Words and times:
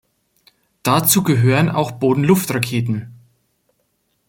Dazu 0.81 1.21
gehören 1.21 1.69
auch 1.69 1.91
Boden-Luft-Raketen. 1.91 3.13